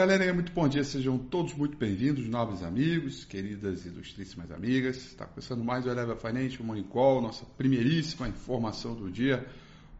[0.00, 4.96] Galera, muito bom dia, sejam todos muito bem-vindos, novos amigos, queridas e ilustríssimas amigas.
[4.96, 9.46] Está começando mais o Eleva Financial Money Call, nossa primeiríssima informação do dia.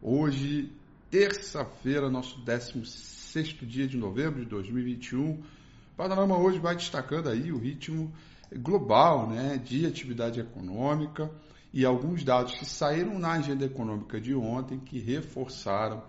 [0.01, 0.71] Hoje,
[1.11, 5.33] terça-feira, nosso 16 dia de novembro de 2021.
[5.33, 5.39] O
[5.95, 8.11] panorama hoje vai destacando aí o ritmo
[8.51, 11.29] global né, de atividade econômica
[11.71, 16.01] e alguns dados que saíram na agenda econômica de ontem que reforçaram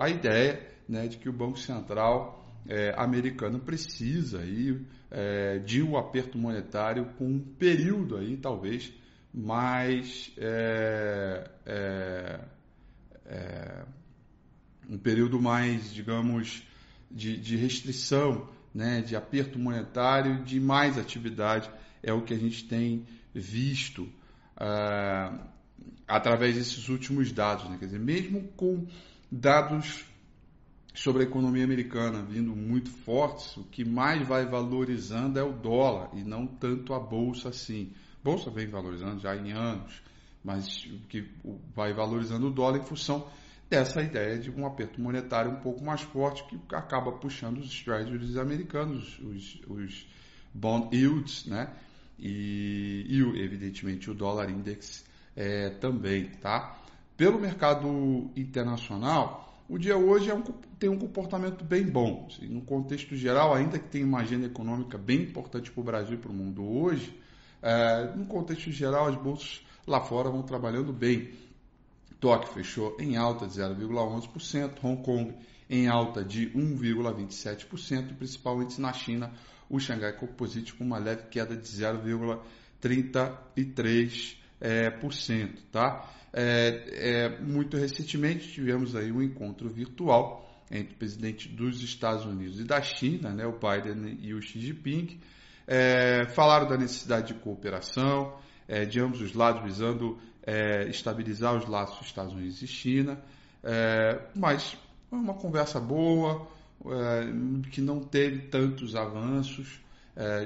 [0.00, 5.96] a ideia né, de que o Banco Central é, americano precisa aí, é, de um
[5.96, 8.92] aperto monetário com um período aí, talvez,
[9.32, 12.40] mais é, é,
[13.26, 13.84] é,
[14.88, 16.62] um período mais, digamos,
[17.10, 21.70] de, de restrição, né, de aperto monetário, de mais atividade,
[22.02, 24.08] é o que a gente tem visto
[24.58, 25.32] é,
[26.06, 27.68] através desses últimos dados.
[27.68, 27.76] Né?
[27.78, 28.86] Quer dizer, mesmo com
[29.30, 30.04] dados
[30.94, 36.10] sobre a economia americana vindo muito fortes, o que mais vai valorizando é o dólar
[36.14, 37.92] e não tanto a bolsa assim.
[38.20, 40.02] A bolsa vem valorizando já em anos,
[40.44, 41.24] mas o que
[41.74, 43.26] vai valorizando o dólar em função
[43.68, 48.36] dessa ideia de um aperto monetário um pouco mais forte que acaba puxando os treasuries
[48.36, 50.08] americanos, os, os
[50.52, 51.72] bond yields, né?
[52.18, 55.04] E, e evidentemente o dólar index
[55.36, 56.76] é, também, tá?
[57.16, 60.42] Pelo mercado internacional, o dia hoje é um,
[60.80, 62.26] tem um comportamento bem bom.
[62.28, 66.14] Assim, no contexto geral, ainda que tenha uma agenda econômica bem importante para o Brasil
[66.14, 67.16] e para o mundo hoje,
[67.62, 71.30] é, no contexto geral, as bolsas lá fora vão trabalhando bem.
[72.18, 75.32] Tóquio fechou em alta de 0,11%, Hong Kong
[75.70, 79.30] em alta de 1,27%, e principalmente na China,
[79.68, 84.36] o Xangai Composite com uma leve queda de 0,33%.
[84.60, 84.90] É,
[85.70, 86.10] tá?
[86.32, 92.60] É, é, muito recentemente tivemos aí um encontro virtual entre o presidente dos Estados Unidos
[92.60, 95.18] e da China, né, o Biden e o Xi Jinping,
[95.66, 98.38] é, falaram da necessidade de cooperação
[98.68, 103.20] é, de ambos os lados, visando é, estabilizar os laços dos Estados Unidos e China,
[103.64, 104.76] é, mas
[105.10, 106.46] uma conversa boa,
[107.72, 109.80] que não teve tantos avanços,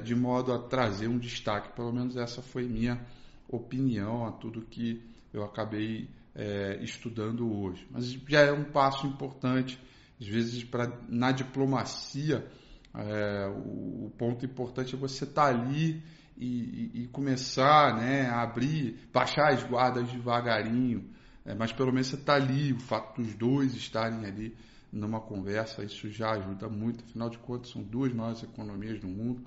[0.02, 2.98] de modo a trazer um destaque, pelo menos essa foi minha
[3.46, 5.02] opinião a tudo que
[5.34, 7.86] eu acabei é, estudando hoje.
[7.90, 9.78] Mas já é um passo importante,
[10.20, 12.46] às vezes, para na diplomacia,
[12.94, 16.00] é, o, o, ponto importante é você estar tá ali
[16.36, 21.10] e, e, e, começar né, a abrir, baixar as guardas devagarinho,
[21.44, 24.56] é, mas pelo menos você está ali, o fato dos dois estarem ali
[24.92, 29.42] numa conversa, isso já ajuda muito, afinal de contas são duas maiores economias do mundo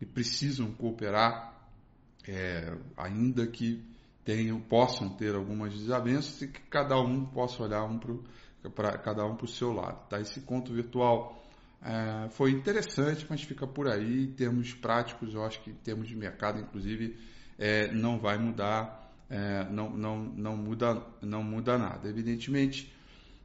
[0.00, 1.54] e precisam cooperar,
[2.26, 3.84] é, ainda que
[4.26, 7.96] tenham, possam ter algumas desavenças e que cada um possa olhar um
[8.74, 10.08] para cada um para o seu lado.
[10.08, 10.20] Tá?
[10.20, 11.40] Esse conto virtual
[11.80, 14.24] é, foi interessante, mas fica por aí.
[14.24, 17.16] Em termos práticos, eu acho que em termos de mercado, inclusive,
[17.56, 22.08] é, não vai mudar, é, não, não, não, muda, não muda nada.
[22.08, 22.92] Evidentemente,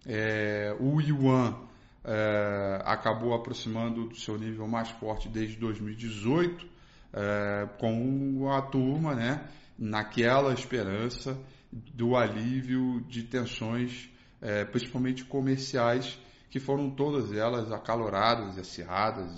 [0.03, 1.59] é, o yuan
[2.03, 6.65] é, acabou aproximando do seu nível mais forte desde 2018,
[7.13, 9.47] é, com a turma, né?
[9.77, 11.39] Naquela esperança
[11.71, 14.09] do alívio de tensões,
[14.41, 16.19] é, principalmente comerciais,
[16.49, 19.31] que foram todas elas acaloradas, acirradas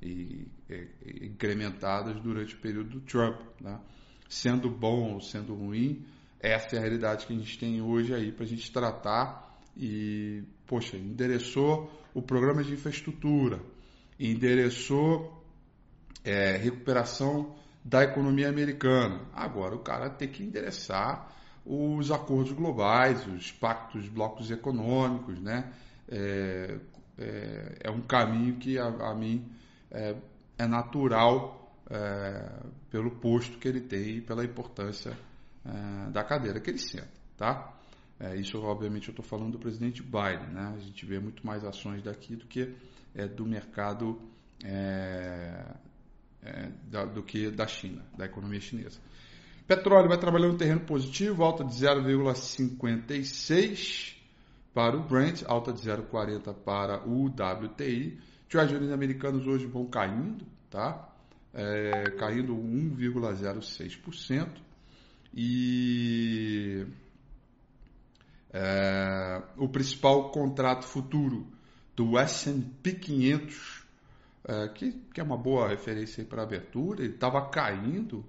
[0.00, 3.40] e, e, e incrementadas durante o período do Trump.
[3.60, 3.78] Né?
[4.28, 6.04] Sendo bom ou sendo ruim,
[6.40, 10.42] essa é a realidade que a gente tem hoje aí para a gente tratar e,
[10.66, 13.60] poxa, endereçou o programa de infraestrutura,
[14.18, 15.44] endereçou
[16.24, 17.54] é, recuperação
[17.86, 19.20] da economia americana.
[19.32, 21.32] Agora o cara tem que endereçar
[21.64, 25.72] os acordos globais, os pactos, blocos econômicos, né?
[26.08, 26.78] É,
[27.16, 29.48] é, é um caminho que a, a mim
[29.90, 30.16] é,
[30.58, 32.60] é natural é,
[32.90, 35.16] pelo posto que ele tem e pela importância
[35.64, 37.72] é, da cadeira que ele senta, tá?
[38.18, 40.74] É, isso, obviamente, eu estou falando do presidente Biden, né?
[40.76, 42.74] A gente vê muito mais ações daqui do que
[43.34, 44.20] do mercado
[46.46, 49.00] é, da, do que da China, da economia chinesa.
[49.66, 54.14] Petróleo vai trabalhando no terreno positivo, alta de 0,56
[54.72, 58.20] para o Brent, alta de 0,40 para o WTI.
[58.48, 61.12] Treasuries americanos hoje vão caindo, tá?
[61.52, 64.48] É, caindo 1,06%.
[65.34, 66.86] E
[68.52, 71.48] é, o principal contrato futuro
[71.96, 73.85] do S&P 500
[74.48, 78.24] é, que, que, é uma boa referência para abertura, ele estava caindo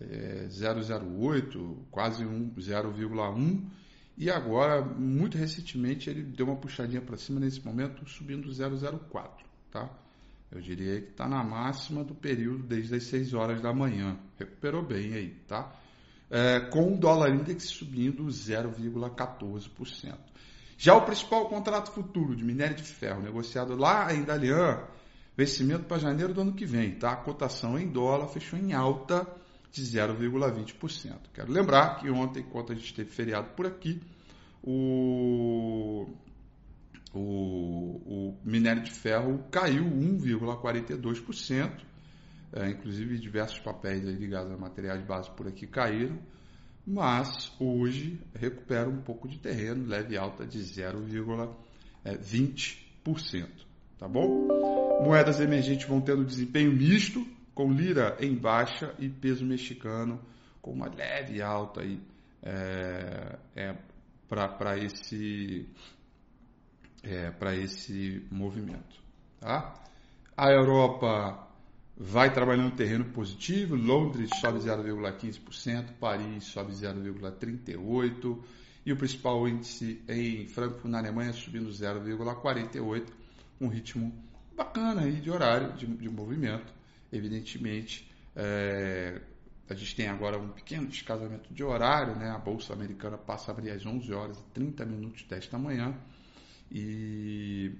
[0.00, 3.68] é, 0,08, quase 0,1,
[4.16, 9.30] e agora, muito recentemente, ele deu uma puxadinha para cima nesse momento, subindo 0,04.
[9.70, 9.90] tá?
[10.50, 14.18] Eu diria que está na máxima do período desde as 6 horas da manhã.
[14.38, 15.72] Recuperou bem aí, tá?
[16.30, 20.16] É, com o dólar index subindo 0,14%.
[20.76, 24.84] Já o principal contrato futuro de minério de ferro negociado lá em Dalian,
[25.38, 27.12] vencimento para janeiro do ano que vem, tá?
[27.12, 29.24] A cotação em dólar fechou em alta
[29.70, 31.14] de 0,20%.
[31.32, 34.02] Quero lembrar que ontem, enquanto a gente teve feriado por aqui,
[34.64, 36.08] o
[37.14, 41.70] o, o minério de ferro caiu 1,42%,
[42.52, 46.18] é, inclusive diversos papéis ligados a materiais básicos por aqui caíram,
[46.86, 53.48] mas hoje recupera um pouco de terreno, leve alta de 0,20%,
[53.98, 54.77] tá bom?
[55.00, 60.20] Moedas emergentes vão tendo desempenho misto, com lira em baixa e peso mexicano
[60.60, 62.00] com uma leve alta aí
[62.42, 63.74] é, é,
[64.28, 65.66] para esse
[67.02, 69.00] é, para esse movimento.
[69.40, 69.74] Tá?
[70.36, 71.48] A Europa
[71.96, 78.38] vai trabalhando terreno positivo, Londres sobe 0,15%, Paris sobe 0,38%
[78.86, 83.06] e o principal índice em Frankfurt, na Alemanha, subindo 0,48%,
[83.60, 84.12] um ritmo
[84.58, 86.74] bacana aí de horário de, de movimento.
[87.12, 89.20] Evidentemente, é,
[89.70, 92.30] a gente tem agora um pequeno descasamento de horário, né?
[92.30, 95.94] a Bolsa Americana passa a abrir às 11 horas e 30 minutos desta manhã,
[96.70, 97.72] e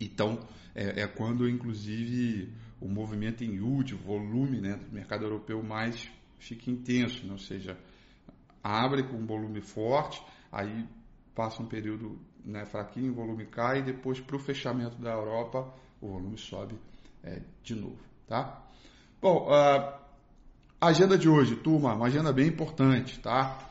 [0.00, 0.38] então
[0.74, 6.08] é, é quando, inclusive, o movimento em yield, volume né, do mercado europeu mais
[6.38, 7.32] fica intenso, né?
[7.32, 7.78] ou seja,
[8.62, 10.86] abre com um volume forte, aí
[11.34, 15.72] passa um período né, fraquinho, o volume cai, e depois para o fechamento da Europa
[16.00, 16.76] o volume sobe
[17.22, 17.98] é, de novo.
[18.26, 18.62] Tá?
[19.20, 23.70] Bom, a agenda de hoje, turma, uma agenda bem importante, tá?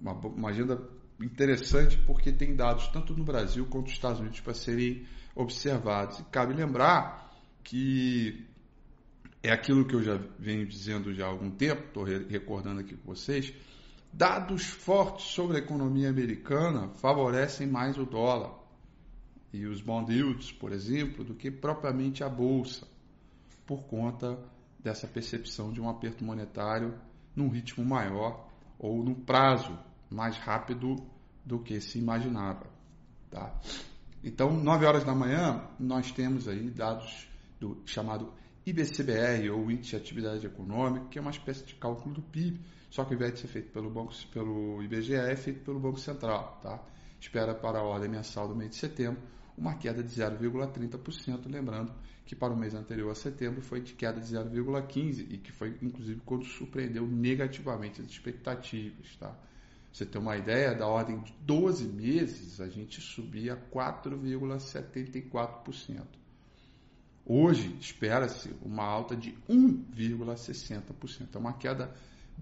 [0.00, 0.82] Uma, uma agenda
[1.20, 6.18] interessante porque tem dados tanto no Brasil quanto nos Estados Unidos para serem observados.
[6.18, 7.32] E cabe lembrar
[7.62, 8.44] que
[9.42, 13.14] é aquilo que eu já venho dizendo já há algum tempo, estou recordando aqui com
[13.14, 13.52] vocês,
[14.12, 18.52] dados fortes sobre a economia americana favorecem mais o dólar
[19.52, 22.86] e os bond yields, por exemplo, do que propriamente a bolsa,
[23.66, 24.38] por conta
[24.78, 26.98] dessa percepção de um aperto monetário
[27.34, 29.78] num ritmo maior ou num prazo
[30.10, 30.96] mais rápido
[31.44, 32.66] do que se imaginava.
[33.30, 33.58] Tá?
[34.22, 37.28] Então, 9 horas da manhã, nós temos aí dados
[37.58, 38.32] do chamado
[38.64, 42.60] IBCBR, ou Índice de Atividade Econômica, que é uma espécie de cálculo do PIB,
[42.92, 45.98] só que ao invés de ser feito pelo, banco, pelo IBGE, é feito pelo Banco
[45.98, 46.60] Central.
[46.62, 46.78] Tá?
[47.18, 49.22] Espera para a ordem mensal do mês de setembro
[49.56, 51.90] uma queda de 0,30%, lembrando
[52.26, 55.74] que para o mês anterior a setembro foi de queda de 0,15% e que foi
[55.80, 59.16] inclusive quando surpreendeu negativamente as expectativas.
[59.16, 59.34] Tá?
[59.90, 66.02] você ter uma ideia, da ordem de 12 meses, a gente subia 4,74%.
[67.24, 71.34] Hoje, espera-se uma alta de 1,60%.
[71.34, 71.90] É uma queda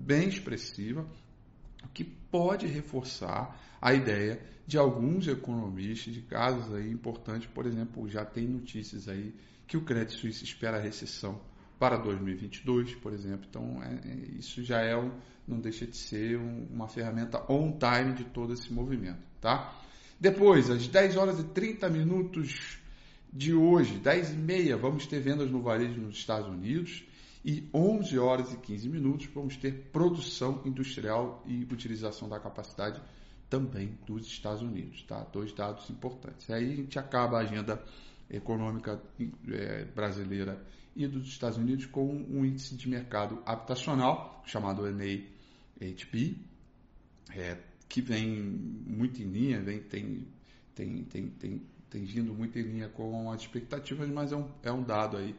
[0.00, 1.06] bem expressiva,
[1.92, 8.24] que pode reforçar a ideia de alguns economistas de casos aí importantes, por exemplo, já
[8.24, 9.34] tem notícias aí
[9.66, 11.40] que o Credit Suisse espera a recessão
[11.78, 13.46] para 2022, por exemplo.
[13.48, 15.10] Então, é, é, isso já é um,
[15.46, 19.76] não deixa de ser um, uma ferramenta on time de todo esse movimento, tá?
[20.20, 22.78] Depois, às 10 horas e 30 minutos
[23.32, 27.04] de hoje, 10 e meia, vamos ter vendas no varejo nos Estados Unidos
[27.44, 33.00] e 11 horas e 15 minutos vamos ter produção industrial e utilização da capacidade
[33.48, 35.24] também dos Estados Unidos, tá?
[35.32, 36.48] Dois dados importantes.
[36.50, 37.82] Aí a gente acaba a agenda
[38.30, 39.02] econômica
[39.48, 46.38] é, brasileira e dos Estados Unidos com um índice de mercado habitacional chamado NAHB,
[47.34, 50.26] é, que vem muito em linha, vem, tem,
[50.74, 54.70] tem, tem, tem, tem vindo muito em linha com as expectativas, mas é um, é
[54.70, 55.34] um dado aí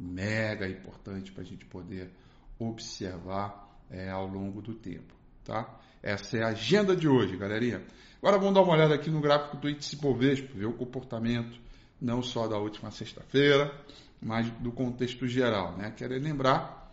[0.00, 2.10] mega importante para a gente poder
[2.58, 5.14] observar é, ao longo do tempo.
[5.44, 5.78] Tá?
[6.02, 7.84] Essa é a agenda de hoje, galerinha.
[8.18, 11.58] Agora vamos dar uma olhada aqui no gráfico do índice Bovespa, ver o comportamento
[12.00, 13.74] não só da última sexta-feira,
[14.20, 15.76] mas do contexto geral.
[15.76, 15.92] Né?
[15.94, 16.90] Quero lembrar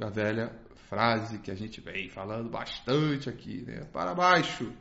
[0.00, 0.50] a velha
[0.88, 3.84] frase que a gente vem falando bastante aqui, né?
[3.92, 4.72] para baixo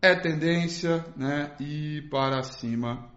[0.00, 1.54] é tendência né?
[1.60, 3.10] e para cima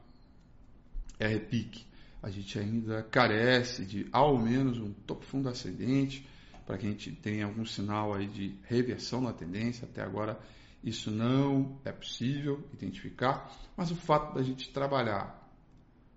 [1.19, 1.85] é repique.
[2.21, 6.27] A gente ainda carece de ao menos um topo fundo ascendente
[6.65, 9.85] para que a gente tenha algum sinal aí de reversão na tendência.
[9.85, 10.39] Até agora
[10.83, 15.41] isso não é possível identificar, mas o fato da gente trabalhar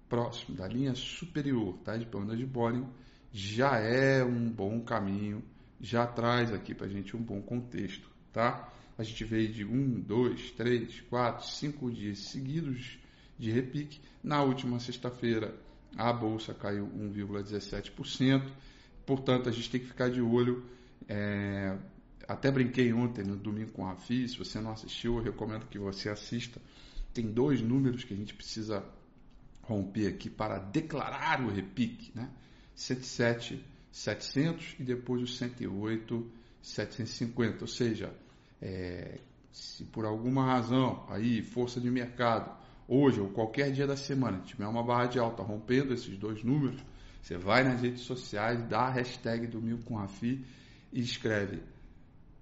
[0.09, 2.89] próximo da linha superior tá, de banda de Bollinger
[3.33, 5.43] já é um bom caminho,
[5.81, 8.09] já traz aqui para a gente um bom contexto.
[8.33, 8.73] Tá?
[8.97, 12.99] A gente veio de um, dois, três, quatro, cinco dias seguidos
[13.37, 14.01] de repique.
[14.23, 15.55] Na última sexta-feira,
[15.97, 18.43] a bolsa caiu 1,17%.
[19.07, 20.65] Portanto, a gente tem que ficar de olho.
[21.09, 21.77] É,
[22.27, 24.29] até brinquei ontem no domingo com a Rafi.
[24.29, 26.61] Se você não assistiu, eu recomendo que você assista.
[27.13, 28.85] Tem dois números que a gente precisa
[29.63, 32.31] romper aqui para declarar o repique, né?
[32.75, 38.13] 107 700 e depois o 108 750, ou seja,
[38.61, 39.21] é,
[39.53, 44.67] se por alguma razão aí força de mercado hoje ou qualquer dia da semana tiver
[44.67, 46.83] uma barra de alta rompendo esses dois números,
[47.23, 50.45] você vai nas redes sociais, dá a hashtag Mil com Rafi
[50.93, 51.63] e escreve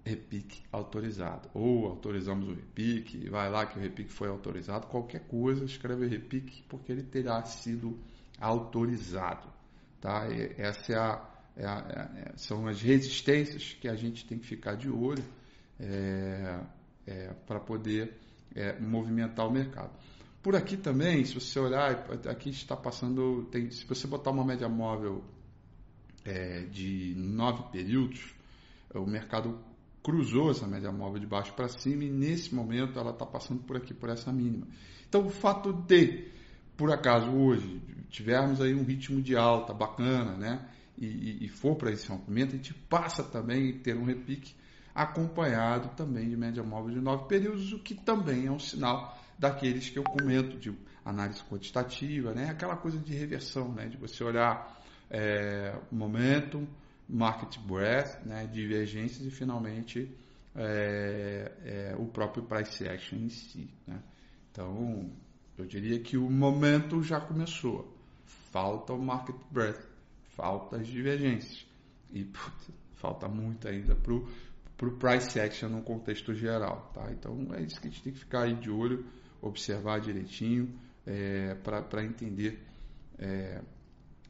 [0.05, 1.49] repique autorizado.
[1.55, 6.65] Ou autorizamos o repique, vai lá que o repique foi autorizado, qualquer coisa, escreve repique
[6.69, 7.99] porque ele terá sido
[8.41, 9.49] autorizado.
[10.01, 10.29] Tá?
[10.29, 14.39] E essa é a, é a, é, é são as resistências que a gente tem
[14.39, 15.23] que ficar de olho
[15.79, 16.61] é,
[17.07, 18.19] é para poder
[18.55, 19.93] é, movimentar o mercado.
[20.43, 21.91] Por aqui também, se você olhar,
[22.29, 25.25] aqui está passando, tem, se você botar uma média móvel
[26.71, 28.35] de nove períodos,
[28.95, 29.59] o mercado
[30.03, 33.77] cruzou essa média móvel de baixo para cima e nesse momento ela está passando por
[33.77, 34.67] aqui, por essa mínima.
[35.09, 36.29] Então o fato de,
[36.77, 37.81] por acaso hoje,
[38.11, 40.69] tivermos aí um ritmo de alta bacana, né?
[40.99, 44.55] E, e, e for para esse rompimento, a gente passa também a ter um repique
[44.95, 49.89] acompanhado também de média móvel de nove períodos, o que também é um sinal daqueles
[49.89, 50.73] que eu comento de
[51.05, 52.51] análise quantitativa, né?
[52.51, 53.87] Aquela coisa de reversão, né?
[53.87, 56.67] De você olhar é, momentum,
[57.09, 60.11] market breadth, né, divergências e finalmente
[60.57, 63.69] é, é, o próprio price action em si.
[63.87, 64.01] Né?
[64.51, 65.11] Então,
[65.59, 67.95] eu diria que o momento já começou.
[68.51, 69.87] Falta o market breadth,
[70.31, 71.67] falta as divergências
[72.11, 76.91] e putz, falta muito ainda para o price action no contexto geral.
[76.95, 77.11] Tá?
[77.13, 79.05] Então, é isso que a gente tem que ficar aí de olho,
[79.43, 80.73] observar direitinho
[81.05, 82.63] é, para entender
[83.19, 83.61] é,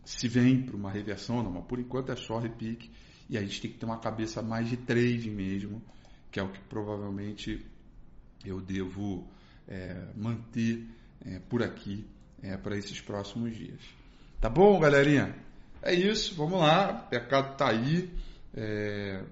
[0.04, 2.90] se vem para uma reversão, não, mas por enquanto é só repique
[3.28, 5.80] e a gente tem que ter uma cabeça mais de trade mesmo,
[6.30, 7.64] que é o que provavelmente
[8.44, 9.26] eu devo
[9.68, 10.86] é, manter
[11.24, 12.04] é, por aqui
[12.42, 13.80] é, para esses próximos dias.
[14.40, 15.36] Tá bom, galerinha?
[15.80, 18.10] É isso, vamos lá, o mercado está aí,
[18.54, 19.24] é,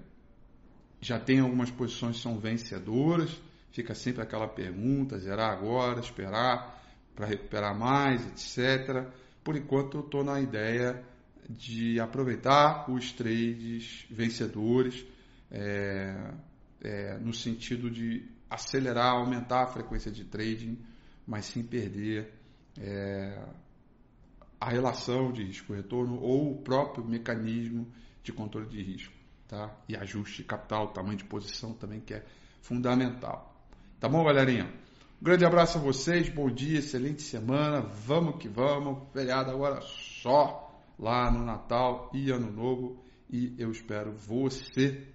[1.01, 3.31] já tem algumas posições que são vencedoras,
[3.71, 6.81] fica sempre aquela pergunta, zerar agora, esperar
[7.15, 9.11] para recuperar mais, etc
[9.43, 11.03] por enquanto eu estou na ideia
[11.49, 15.05] de aproveitar os trades vencedores
[15.49, 16.33] é,
[16.81, 20.79] é, no sentido de acelerar, aumentar a frequência de trading,
[21.25, 22.33] mas sem perder
[22.77, 23.43] é,
[24.59, 27.91] a relação de risco-retorno ou o próprio mecanismo
[28.23, 29.13] de controle de risco.
[29.47, 29.75] Tá?
[29.89, 32.25] E ajuste de capital, tamanho de posição também, que é
[32.61, 33.50] fundamental.
[34.01, 34.65] Tá bom, galerinha?
[35.21, 40.75] Um grande abraço a vocês, bom dia, excelente semana, vamos que vamos, feriado agora só
[40.97, 45.05] lá no Natal e Ano Novo e eu espero você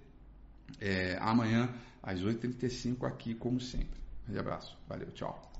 [0.79, 1.69] é, amanhã
[2.01, 3.99] às 8h35 aqui como sempre.
[4.21, 5.51] Um grande abraço, valeu, tchau.